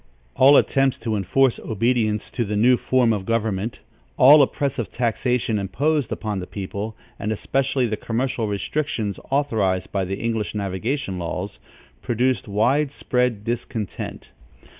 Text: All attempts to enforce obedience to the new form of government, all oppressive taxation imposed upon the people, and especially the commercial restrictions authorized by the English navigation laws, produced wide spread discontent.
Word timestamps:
All 0.35 0.57
attempts 0.57 0.97
to 0.97 1.15
enforce 1.15 1.59
obedience 1.59 2.31
to 2.31 2.43
the 2.43 2.55
new 2.55 2.75
form 2.75 3.13
of 3.13 3.23
government, 3.23 3.81
all 4.17 4.41
oppressive 4.41 4.91
taxation 4.91 5.59
imposed 5.59 6.11
upon 6.11 6.39
the 6.39 6.47
people, 6.47 6.95
and 7.19 7.31
especially 7.31 7.85
the 7.85 7.97
commercial 7.97 8.47
restrictions 8.47 9.19
authorized 9.29 9.91
by 9.91 10.05
the 10.05 10.17
English 10.19 10.55
navigation 10.55 11.19
laws, 11.19 11.59
produced 12.01 12.47
wide 12.47 12.91
spread 12.91 13.43
discontent. 13.43 14.31